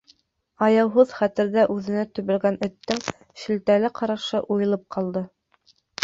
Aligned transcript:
Аяуһыҙ 0.67 1.11
хәтерҙә 1.17 1.65
үҙенә 1.73 2.05
төбәлгән 2.19 2.57
эттең 2.67 3.01
шелтәле 3.41 3.91
ҡарашы 3.99 4.41
уйылып 4.57 4.87
ҡалды. 4.97 5.23